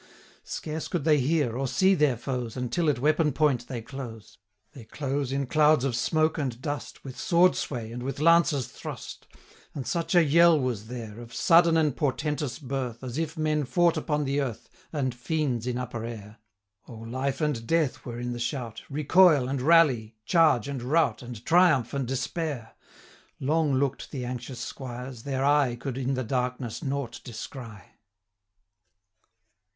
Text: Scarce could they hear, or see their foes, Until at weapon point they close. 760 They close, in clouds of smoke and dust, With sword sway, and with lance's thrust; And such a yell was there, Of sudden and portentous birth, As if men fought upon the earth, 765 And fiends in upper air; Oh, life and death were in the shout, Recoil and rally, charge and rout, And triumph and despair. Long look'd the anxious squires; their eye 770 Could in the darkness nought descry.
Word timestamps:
Scarce 0.43 0.87
could 0.87 1.03
they 1.03 1.19
hear, 1.19 1.55
or 1.55 1.67
see 1.67 1.93
their 1.93 2.17
foes, 2.17 2.57
Until 2.57 2.89
at 2.89 2.97
weapon 2.97 3.31
point 3.31 3.67
they 3.67 3.83
close. 3.83 4.39
760 4.73 4.79
They 4.81 4.85
close, 4.85 5.31
in 5.31 5.45
clouds 5.45 5.83
of 5.83 5.95
smoke 5.95 6.39
and 6.39 6.59
dust, 6.59 7.03
With 7.03 7.19
sword 7.19 7.55
sway, 7.55 7.91
and 7.91 8.01
with 8.01 8.19
lance's 8.19 8.67
thrust; 8.67 9.27
And 9.75 9.85
such 9.85 10.15
a 10.15 10.23
yell 10.23 10.59
was 10.59 10.87
there, 10.87 11.19
Of 11.19 11.35
sudden 11.35 11.77
and 11.77 11.95
portentous 11.95 12.57
birth, 12.57 13.03
As 13.03 13.19
if 13.19 13.37
men 13.37 13.63
fought 13.63 13.95
upon 13.95 14.23
the 14.25 14.41
earth, 14.41 14.69
765 14.91 15.03
And 15.05 15.13
fiends 15.13 15.67
in 15.67 15.77
upper 15.77 16.03
air; 16.03 16.37
Oh, 16.87 16.95
life 16.95 17.39
and 17.39 17.67
death 17.67 18.03
were 18.03 18.17
in 18.19 18.33
the 18.33 18.39
shout, 18.39 18.81
Recoil 18.89 19.47
and 19.47 19.61
rally, 19.61 20.15
charge 20.25 20.67
and 20.67 20.81
rout, 20.81 21.21
And 21.21 21.45
triumph 21.45 21.93
and 21.93 22.07
despair. 22.07 22.73
Long 23.39 23.75
look'd 23.75 24.07
the 24.11 24.25
anxious 24.25 24.59
squires; 24.61 25.21
their 25.21 25.45
eye 25.45 25.73
770 25.75 25.77
Could 25.77 25.97
in 26.09 26.15
the 26.15 26.23
darkness 26.23 26.81
nought 26.81 27.21
descry. 27.23 27.83